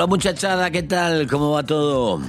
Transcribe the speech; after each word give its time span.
Hola 0.00 0.06
muchachada, 0.06 0.70
¿qué 0.70 0.82
tal? 0.82 1.26
¿Cómo 1.26 1.50
va 1.50 1.62
todo? 1.62 2.22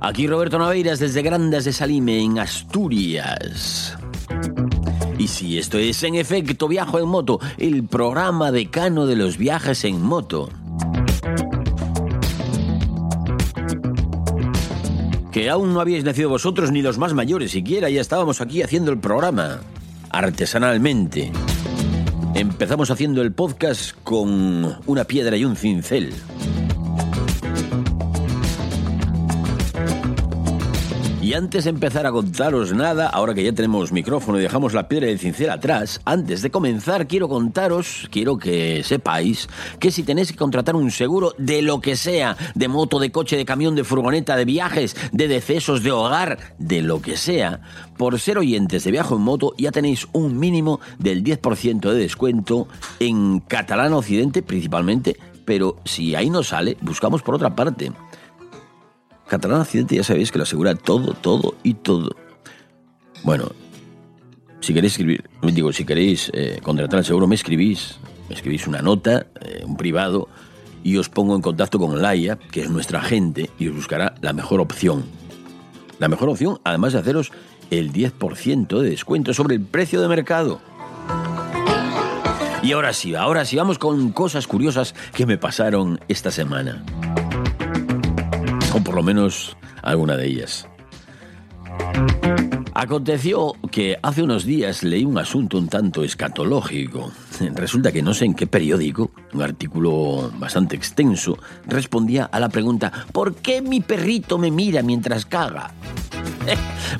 Aquí 0.00 0.26
Roberto 0.26 0.58
Naveiras 0.58 0.98
desde 0.98 1.20
Grandas 1.20 1.66
de 1.66 1.74
Salime, 1.74 2.22
en 2.22 2.38
Asturias. 2.38 3.94
Y 5.18 5.28
si 5.28 5.58
esto 5.58 5.76
es 5.76 6.02
en 6.02 6.14
efecto 6.14 6.66
Viajo 6.66 6.98
en 6.98 7.08
Moto, 7.08 7.40
el 7.58 7.84
programa 7.84 8.52
decano 8.52 9.04
de 9.04 9.16
los 9.16 9.36
viajes 9.36 9.84
en 9.84 10.00
moto. 10.00 10.48
Que 15.30 15.50
aún 15.50 15.74
no 15.74 15.82
habíais 15.82 16.04
nacido 16.04 16.30
vosotros 16.30 16.72
ni 16.72 16.80
los 16.80 16.96
más 16.96 17.12
mayores 17.12 17.50
siquiera, 17.50 17.90
ya 17.90 18.00
estábamos 18.00 18.40
aquí 18.40 18.62
haciendo 18.62 18.90
el 18.90 18.98
programa, 18.98 19.60
artesanalmente. 20.08 21.30
Empezamos 22.34 22.90
haciendo 22.90 23.20
el 23.20 23.32
podcast 23.32 23.94
con 24.04 24.78
una 24.86 25.04
piedra 25.04 25.36
y 25.36 25.44
un 25.44 25.54
cincel. 25.54 26.14
Y 31.22 31.34
antes 31.34 31.62
de 31.62 31.70
empezar 31.70 32.04
a 32.04 32.10
contaros 32.10 32.72
nada, 32.72 33.08
ahora 33.08 33.32
que 33.32 33.44
ya 33.44 33.52
tenemos 33.52 33.92
micrófono 33.92 34.40
y 34.40 34.42
dejamos 34.42 34.74
la 34.74 34.88
piedra 34.88 35.06
y 35.06 35.12
el 35.12 35.20
cincel 35.20 35.50
atrás, 35.50 36.00
antes 36.04 36.42
de 36.42 36.50
comenzar 36.50 37.06
quiero 37.06 37.28
contaros, 37.28 38.08
quiero 38.10 38.38
que 38.38 38.82
sepáis 38.82 39.48
que 39.78 39.92
si 39.92 40.02
tenéis 40.02 40.32
que 40.32 40.36
contratar 40.36 40.74
un 40.74 40.90
seguro 40.90 41.32
de 41.38 41.62
lo 41.62 41.80
que 41.80 41.94
sea, 41.94 42.36
de 42.56 42.66
moto, 42.66 42.98
de 42.98 43.12
coche, 43.12 43.36
de 43.36 43.44
camión, 43.44 43.76
de 43.76 43.84
furgoneta, 43.84 44.34
de 44.34 44.44
viajes, 44.44 44.96
de 45.12 45.28
decesos, 45.28 45.84
de 45.84 45.92
hogar, 45.92 46.56
de 46.58 46.82
lo 46.82 47.00
que 47.00 47.16
sea, 47.16 47.60
por 47.96 48.18
ser 48.18 48.38
oyentes 48.38 48.82
de 48.82 48.90
Viajo 48.90 49.14
en 49.14 49.22
Moto 49.22 49.54
ya 49.56 49.70
tenéis 49.70 50.08
un 50.12 50.40
mínimo 50.40 50.80
del 50.98 51.22
10% 51.22 51.88
de 51.88 52.00
descuento 52.00 52.66
en 52.98 53.38
Catalán 53.38 53.92
Occidente 53.92 54.42
principalmente, 54.42 55.16
pero 55.44 55.76
si 55.84 56.16
ahí 56.16 56.30
no 56.30 56.42
sale, 56.42 56.76
buscamos 56.80 57.22
por 57.22 57.36
otra 57.36 57.54
parte. 57.54 57.92
Catalán 59.32 59.62
Occidente 59.62 59.96
ya 59.96 60.04
sabéis 60.04 60.30
que 60.30 60.36
lo 60.36 60.44
asegura 60.44 60.74
todo, 60.74 61.14
todo 61.14 61.54
y 61.62 61.72
todo. 61.72 62.14
Bueno, 63.22 63.50
si 64.60 64.74
queréis 64.74 64.92
escribir, 64.92 65.24
digo, 65.40 65.72
si 65.72 65.86
queréis 65.86 66.30
eh, 66.34 66.60
contratar 66.62 66.98
el 66.98 67.06
seguro, 67.06 67.26
me 67.26 67.34
escribís, 67.34 67.96
me 68.28 68.34
escribís 68.34 68.66
una 68.66 68.82
nota, 68.82 69.28
eh, 69.40 69.62
un 69.64 69.78
privado, 69.78 70.28
y 70.84 70.98
os 70.98 71.08
pongo 71.08 71.34
en 71.34 71.40
contacto 71.40 71.78
con 71.78 72.02
Laia, 72.02 72.36
que 72.36 72.60
es 72.60 72.68
nuestra 72.68 72.98
agente, 72.98 73.48
y 73.58 73.68
os 73.68 73.74
buscará 73.74 74.14
la 74.20 74.34
mejor 74.34 74.60
opción. 74.60 75.02
La 75.98 76.08
mejor 76.08 76.28
opción, 76.28 76.60
además 76.62 76.92
de 76.92 76.98
haceros 76.98 77.32
el 77.70 77.90
10% 77.90 78.80
de 78.80 78.90
descuento 78.90 79.32
sobre 79.32 79.54
el 79.54 79.62
precio 79.62 80.02
de 80.02 80.08
mercado. 80.08 80.60
Y 82.62 82.72
ahora 82.72 82.92
sí, 82.92 83.14
ahora 83.14 83.46
sí, 83.46 83.56
vamos 83.56 83.78
con 83.78 84.12
cosas 84.12 84.46
curiosas 84.46 84.94
que 85.14 85.24
me 85.24 85.38
pasaron 85.38 86.00
esta 86.06 86.30
semana 86.30 86.84
o 88.74 88.80
por 88.80 88.94
lo 88.94 89.02
menos 89.02 89.56
alguna 89.82 90.16
de 90.16 90.26
ellas. 90.26 90.68
Aconteció 92.74 93.52
que 93.70 93.98
hace 94.02 94.22
unos 94.22 94.44
días 94.44 94.82
leí 94.82 95.04
un 95.04 95.18
asunto 95.18 95.58
un 95.58 95.68
tanto 95.68 96.02
escatológico. 96.02 97.12
Resulta 97.54 97.92
que 97.92 98.02
no 98.02 98.14
sé 98.14 98.24
en 98.24 98.34
qué 98.34 98.46
periódico, 98.46 99.10
un 99.34 99.42
artículo 99.42 100.32
bastante 100.38 100.74
extenso, 100.74 101.38
respondía 101.66 102.24
a 102.24 102.40
la 102.40 102.48
pregunta 102.48 102.90
¿por 103.12 103.34
qué 103.34 103.60
mi 103.60 103.80
perrito 103.80 104.38
me 104.38 104.50
mira 104.50 104.82
mientras 104.82 105.26
caga? 105.26 105.72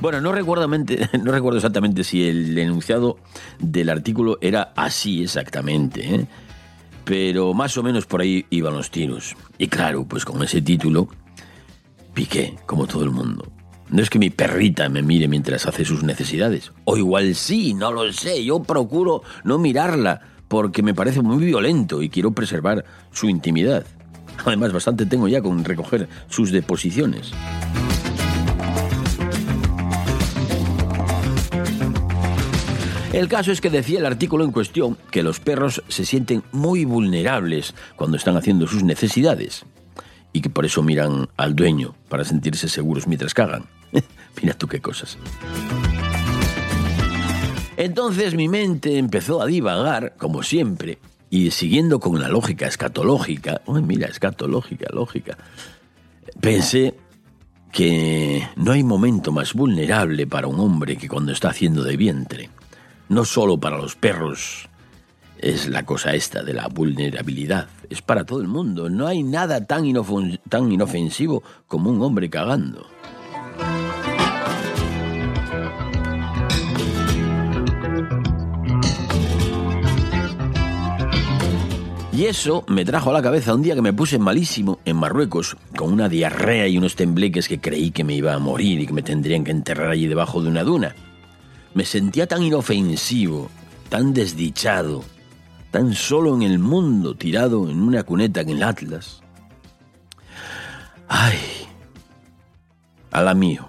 Bueno, 0.00 0.20
no 0.20 0.32
recuerdo, 0.32 0.66
exactamente 1.56 2.02
si 2.02 2.26
el 2.26 2.56
enunciado 2.56 3.18
del 3.58 3.90
artículo 3.90 4.38
era 4.40 4.72
así 4.74 5.22
exactamente, 5.22 6.14
¿eh? 6.14 6.26
pero 7.04 7.52
más 7.54 7.76
o 7.76 7.82
menos 7.82 8.06
por 8.06 8.20
ahí 8.20 8.46
iban 8.50 8.74
los 8.74 8.90
tiros. 8.90 9.36
Y 9.58 9.68
claro, 9.68 10.04
pues 10.04 10.24
con 10.24 10.42
ese 10.42 10.62
título 10.62 11.08
Piqué, 12.14 12.56
como 12.66 12.86
todo 12.86 13.04
el 13.04 13.10
mundo. 13.10 13.50
No 13.88 14.02
es 14.02 14.10
que 14.10 14.18
mi 14.18 14.30
perrita 14.30 14.88
me 14.88 15.02
mire 15.02 15.28
mientras 15.28 15.66
hace 15.66 15.84
sus 15.84 16.02
necesidades. 16.02 16.72
O 16.84 16.96
igual 16.96 17.34
sí, 17.34 17.74
no 17.74 17.92
lo 17.92 18.10
sé. 18.12 18.44
Yo 18.44 18.62
procuro 18.62 19.22
no 19.44 19.58
mirarla 19.58 20.20
porque 20.48 20.82
me 20.82 20.94
parece 20.94 21.22
muy 21.22 21.44
violento 21.44 22.02
y 22.02 22.08
quiero 22.08 22.32
preservar 22.32 22.84
su 23.12 23.28
intimidad. 23.28 23.86
Además, 24.44 24.72
bastante 24.72 25.06
tengo 25.06 25.28
ya 25.28 25.42
con 25.42 25.64
recoger 25.64 26.08
sus 26.28 26.50
deposiciones. 26.52 27.32
El 33.12 33.28
caso 33.28 33.52
es 33.52 33.60
que 33.60 33.68
decía 33.68 33.98
el 33.98 34.06
artículo 34.06 34.44
en 34.44 34.52
cuestión 34.52 34.96
que 35.10 35.22
los 35.22 35.38
perros 35.38 35.82
se 35.88 36.06
sienten 36.06 36.42
muy 36.50 36.86
vulnerables 36.86 37.74
cuando 37.94 38.16
están 38.16 38.38
haciendo 38.38 38.66
sus 38.66 38.82
necesidades 38.82 39.66
y 40.32 40.40
que 40.40 40.50
por 40.50 40.64
eso 40.64 40.82
miran 40.82 41.28
al 41.36 41.54
dueño 41.54 41.94
para 42.08 42.24
sentirse 42.24 42.68
seguros 42.68 43.06
mientras 43.06 43.34
cagan. 43.34 43.64
Mira 44.42 44.54
tú 44.54 44.66
qué 44.66 44.80
cosas. 44.80 45.18
Entonces 47.76 48.34
mi 48.34 48.48
mente 48.48 48.98
empezó 48.98 49.42
a 49.42 49.46
divagar, 49.46 50.14
como 50.16 50.42
siempre, 50.42 50.98
y 51.30 51.50
siguiendo 51.50 51.98
con 51.98 52.20
la 52.20 52.28
lógica 52.28 52.66
escatológica, 52.66 53.62
uy, 53.66 53.82
mira, 53.82 54.06
escatológica, 54.06 54.86
lógica, 54.92 55.38
pensé 56.40 56.94
que 57.72 58.46
no 58.56 58.72
hay 58.72 58.84
momento 58.84 59.32
más 59.32 59.54
vulnerable 59.54 60.26
para 60.26 60.46
un 60.46 60.60
hombre 60.60 60.96
que 60.96 61.08
cuando 61.08 61.32
está 61.32 61.48
haciendo 61.48 61.82
de 61.82 61.96
vientre. 61.96 62.50
No 63.08 63.24
solo 63.24 63.58
para 63.58 63.78
los 63.78 63.96
perros 63.96 64.68
es 65.42 65.68
la 65.68 65.84
cosa 65.84 66.14
esta 66.14 66.42
de 66.42 66.54
la 66.54 66.68
vulnerabilidad. 66.68 67.68
Es 67.90 68.00
para 68.00 68.24
todo 68.24 68.40
el 68.40 68.48
mundo. 68.48 68.88
No 68.88 69.06
hay 69.06 69.22
nada 69.22 69.66
tan, 69.66 69.84
tan 70.48 70.72
inofensivo 70.72 71.42
como 71.66 71.90
un 71.90 72.00
hombre 72.00 72.30
cagando. 72.30 72.86
Y 82.14 82.26
eso 82.26 82.64
me 82.68 82.84
trajo 82.84 83.10
a 83.10 83.14
la 83.14 83.22
cabeza 83.22 83.54
un 83.54 83.62
día 83.62 83.74
que 83.74 83.82
me 83.82 83.92
puse 83.92 84.18
malísimo 84.18 84.78
en 84.84 84.96
Marruecos, 84.96 85.56
con 85.76 85.92
una 85.92 86.08
diarrea 86.08 86.68
y 86.68 86.78
unos 86.78 86.94
tembleques 86.94 87.48
que 87.48 87.60
creí 87.60 87.90
que 87.90 88.04
me 88.04 88.14
iba 88.14 88.34
a 88.34 88.38
morir 88.38 88.80
y 88.80 88.86
que 88.86 88.92
me 88.92 89.02
tendrían 89.02 89.42
que 89.42 89.50
enterrar 89.50 89.90
allí 89.90 90.06
debajo 90.06 90.40
de 90.40 90.48
una 90.48 90.62
duna. 90.62 90.94
Me 91.74 91.84
sentía 91.84 92.28
tan 92.28 92.42
inofensivo, 92.42 93.50
tan 93.88 94.12
desdichado, 94.12 95.02
tan 95.72 95.94
solo 95.94 96.36
en 96.36 96.42
el 96.42 96.58
mundo, 96.58 97.16
tirado 97.16 97.68
en 97.68 97.80
una 97.80 98.04
cuneta 98.04 98.42
en 98.42 98.50
el 98.50 98.62
Atlas. 98.62 99.22
Ay, 101.08 101.38
a 103.10 103.22
la 103.22 103.34
mío. 103.34 103.66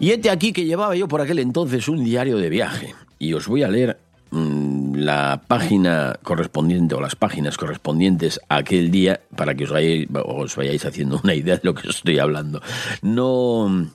Y 0.00 0.10
este 0.10 0.30
aquí 0.30 0.52
que 0.52 0.64
llevaba 0.64 0.96
yo 0.96 1.06
por 1.06 1.20
aquel 1.20 1.38
entonces 1.38 1.88
un 1.88 2.02
diario 2.04 2.36
de 2.38 2.48
viaje. 2.48 2.94
y 3.18 3.34
os 3.34 3.46
voy 3.46 3.62
a 3.62 3.68
leer 3.68 4.00
mm, 4.30 4.96
la 4.96 5.42
página 5.46 6.18
correspondiente 6.22 6.94
o 6.94 7.00
las 7.00 7.14
páginas 7.14 7.56
correspondientes 7.56 8.40
a 8.48 8.56
aquel 8.56 8.90
día 8.90 9.20
para 9.36 9.54
que 9.54 9.64
os 9.64 9.70
vayáis, 9.70 10.08
os 10.12 10.56
vayáis 10.56 10.84
haciendo 10.86 11.20
una 11.22 11.34
idea 11.34 11.56
de 11.56 11.62
lo 11.64 11.74
que 11.74 11.88
estoy 11.88 12.18
hablando. 12.18 12.62
No, 13.02 13.90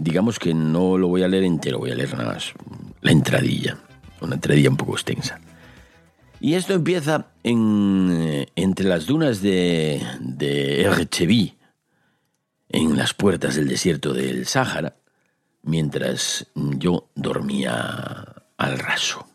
digamos 0.00 0.38
que 0.38 0.54
no 0.54 0.96
lo 0.96 1.08
voy 1.08 1.22
a 1.22 1.28
leer 1.28 1.44
entero, 1.44 1.78
voy 1.78 1.90
a 1.90 1.94
leer 1.94 2.16
nada 2.16 2.34
más 2.34 2.52
la 3.02 3.12
entradilla, 3.12 3.78
una 4.20 4.34
entradilla 4.34 4.70
un 4.70 4.76
poco 4.76 4.94
extensa. 4.94 5.38
Y 6.40 6.54
esto 6.54 6.72
empieza 6.72 7.26
eh, 7.44 8.46
entre 8.56 8.88
las 8.88 9.06
dunas 9.06 9.42
de, 9.42 10.02
de 10.20 10.82
Erchevi, 10.82 11.54
en 12.70 12.96
las 12.96 13.12
puertas 13.12 13.56
del 13.56 13.68
desierto 13.68 14.14
del 14.14 14.46
Sáhara, 14.46 14.96
mientras 15.62 16.46
yo 16.54 17.10
dormía 17.14 18.24
al 18.56 18.78
raso. 18.78 19.29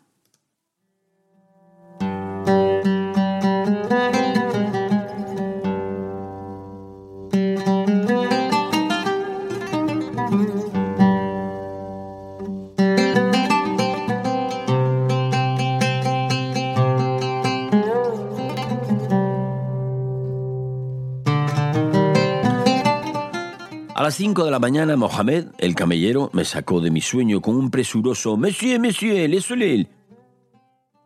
Las 24.06 24.14
5 24.14 24.44
de 24.44 24.52
la 24.52 24.60
mañana, 24.60 24.94
Mohamed, 24.94 25.48
el 25.58 25.74
camellero, 25.74 26.30
me 26.32 26.44
sacó 26.44 26.80
de 26.80 26.92
mi 26.92 27.00
sueño 27.00 27.40
con 27.40 27.56
un 27.56 27.72
presuroso 27.72 28.36
Monsieur, 28.36 28.78
monsieur, 28.78 29.28
le 29.28 29.40
soleil. 29.40 29.88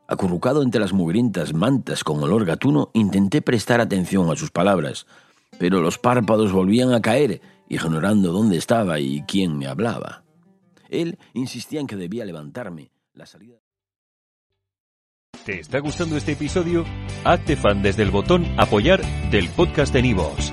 Acurrucado 0.07 0.63
entre 0.63 0.83
las 0.83 0.93
mugrientas 0.93 1.55
mantas 1.55 2.05
con 2.05 2.23
olor 2.23 2.45
gatuno, 2.45 2.91
intenté 2.93 3.41
prestar 3.41 3.81
atención 3.81 4.31
a 4.31 4.37
sus 4.37 4.51
palabras, 4.51 5.07
pero 5.59 5.81
los 5.81 5.97
párpados 5.97 6.53
volvían 6.53 6.93
a 6.93 7.01
caer, 7.01 7.41
ignorando 7.71 8.33
dónde 8.33 8.59
estaba 8.59 9.01
y 9.01 9.23
quién 9.23 9.57
me 9.57 9.67
hablaba. 9.67 10.23
Él 10.91 11.19
insistía 11.33 11.81
en 11.81 11.87
que 11.87 11.97
debía 11.97 12.27
levantarme. 12.27 12.91
La 13.15 13.25
salida. 13.25 13.57
¿Te 15.47 15.59
está 15.59 15.79
gustando 15.79 16.19
este 16.19 16.33
episodio? 16.33 16.85
Hazte 17.25 17.57
fan 17.57 17.83
desde 17.83 18.03
el 18.03 18.11
botón 18.11 18.45
Apoyar 18.59 19.01
del 19.31 19.49
podcast 19.49 19.95
de 19.95 20.03
Nivos. 20.03 20.53